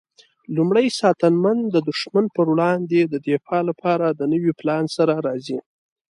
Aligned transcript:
لومړی 0.55 0.87
ساتنمن 1.01 1.57
د 1.73 1.75
دښمن 1.89 2.25
پر 2.35 2.45
وړاندې 2.53 2.99
د 3.05 3.15
دفاع 3.27 3.61
لپاره 3.69 4.05
د 4.11 4.21
نوي 4.33 4.51
پلان 4.59 4.85
سره 4.97 5.13
راځي. 5.27 5.59